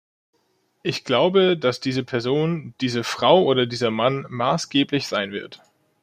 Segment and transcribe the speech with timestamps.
[0.81, 5.61] Ich glaube, dass diese Person, diese Frau oder dieser Mann, maßgeblich sein wird.